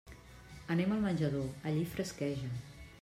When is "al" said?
0.95-1.03